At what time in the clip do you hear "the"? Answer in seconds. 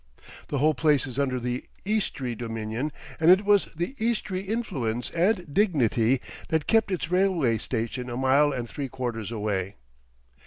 0.47-0.57, 1.39-1.63, 3.75-3.93